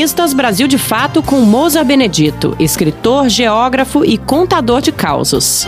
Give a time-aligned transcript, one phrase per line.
[0.00, 5.66] Cronistas Brasil de Fato com Moza Benedito, escritor, geógrafo e contador de causos.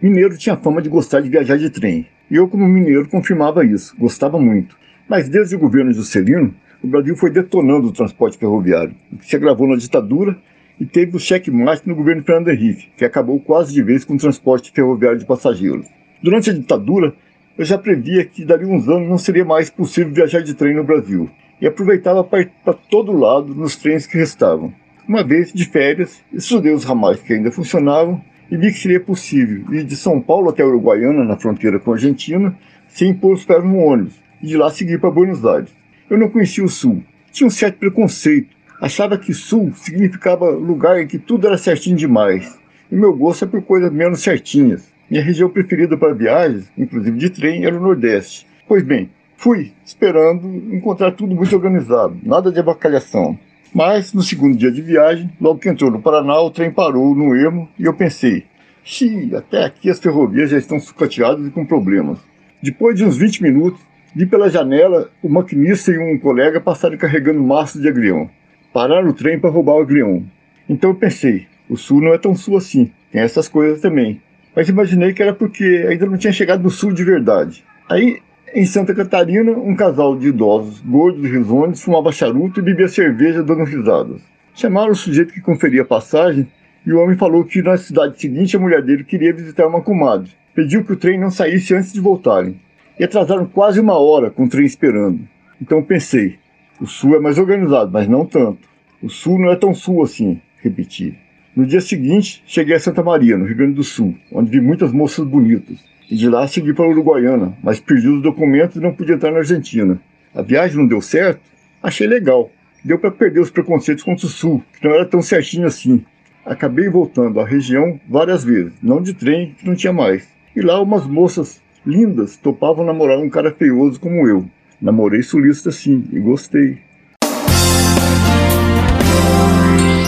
[0.00, 2.06] Mineiro tinha fama de gostar de viajar de trem.
[2.30, 4.74] E eu, como mineiro, confirmava isso, gostava muito.
[5.06, 9.36] Mas desde o governo Juscelino, o Brasil foi detonando o transporte ferroviário, o que se
[9.36, 10.34] agravou na ditadura
[10.80, 14.18] e teve o cheque-mate no governo Fernando Henrique, que acabou quase de vez com o
[14.18, 15.86] transporte ferroviário de passageiros.
[16.22, 17.14] Durante a ditadura,
[17.56, 20.82] eu já previa que dali uns anos não seria mais possível viajar de trem no
[20.82, 24.72] Brasil, e aproveitava para todo lado nos trens que restavam.
[25.06, 29.72] Uma vez, de férias, estudei os ramais que ainda funcionavam e vi que seria possível
[29.72, 32.56] ir de São Paulo até Uruguaiana, na fronteira com a Argentina,
[32.88, 35.70] sem pôr os pés no ônibus, e de lá seguir para Buenos Aires.
[36.10, 41.06] Eu não conhecia o Sul, tinha um certo preconceito, achava que Sul significava lugar em
[41.06, 42.58] que tudo era certinho demais,
[42.90, 44.93] e meu gosto é por coisas menos certinhas.
[45.10, 48.46] Minha região preferida para viagens, inclusive de trem, era o Nordeste.
[48.66, 53.38] Pois bem, fui esperando encontrar tudo muito organizado, nada de abacalhação.
[53.74, 57.36] Mas no segundo dia de viagem, logo que entrou no Paraná, o trem parou no
[57.36, 58.44] ermo e eu pensei:
[58.82, 62.18] xiii, até aqui as ferrovias já estão sucateadas e com problemas.
[62.62, 63.80] Depois de uns 20 minutos,
[64.16, 68.30] vi pela janela o maquinista e um colega passarem carregando maços de agrião.
[68.72, 70.24] Pararam o trem para roubar o agrião.
[70.66, 74.22] Então eu pensei: o sul não é tão sul assim, tem essas coisas também
[74.54, 77.64] mas imaginei que era porque ainda não tinha chegado no sul de verdade.
[77.88, 78.20] Aí,
[78.54, 83.42] em Santa Catarina, um casal de idosos, gordos e risonhos, fumava charuto e bebia cerveja
[83.42, 84.22] dando risadas.
[84.54, 86.46] Chamaram o sujeito que conferia a passagem
[86.86, 90.30] e o homem falou que na cidade seguinte a mulher dele queria visitar uma comadre.
[90.54, 92.60] Pediu que o trem não saísse antes de voltarem.
[92.98, 95.20] E atrasaram quase uma hora com o trem esperando.
[95.60, 96.38] Então pensei,
[96.80, 98.68] o sul é mais organizado, mas não tanto.
[99.02, 101.18] O sul não é tão sul assim, repeti.
[101.56, 104.92] No dia seguinte, cheguei a Santa Maria, no Rio Grande do Sul, onde vi muitas
[104.92, 105.78] moças bonitas.
[106.10, 109.30] E de lá segui para a Uruguaiana, mas perdi os documentos e não pude entrar
[109.30, 110.00] na Argentina.
[110.34, 111.40] A viagem não deu certo?
[111.80, 112.50] Achei legal.
[112.84, 116.04] Deu para perder os preconceitos contra o Sul, que não era tão certinho assim.
[116.44, 120.28] Acabei voltando à região várias vezes, não de trem, que não tinha mais.
[120.56, 124.44] E lá umas moças lindas topavam namorar um cara feioso como eu.
[124.82, 126.78] Namorei sulista sim, e gostei.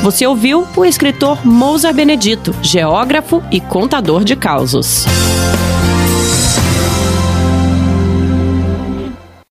[0.07, 5.05] Você ouviu o escritor Mousa Benedito, geógrafo e contador de causos.